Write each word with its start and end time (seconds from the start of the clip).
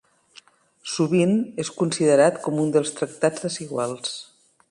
Sovint 0.93 1.35
és 1.65 1.69
considerat 1.83 2.41
com 2.47 2.59
un 2.65 2.73
dels 2.77 2.95
Tractats 3.01 3.47
Desiguals. 3.49 4.19